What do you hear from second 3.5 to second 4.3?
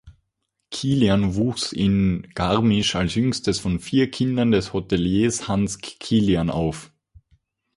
von vier